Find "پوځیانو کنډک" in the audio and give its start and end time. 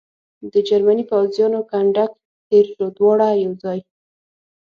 1.11-2.11